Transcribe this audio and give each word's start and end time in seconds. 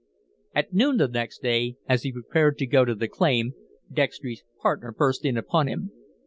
At 0.55 0.73
noon 0.73 0.97
the 0.97 1.07
next 1.07 1.43
day, 1.43 1.75
as 1.87 2.01
he 2.01 2.11
prepared 2.11 2.57
to 2.57 2.65
go 2.65 2.85
to 2.85 2.95
the 2.95 3.07
claim, 3.07 3.53
Dextry's 3.93 4.41
partner 4.59 4.91
burst 4.91 5.23
in 5.25 5.37
upon 5.37 5.67
him. 5.67 5.91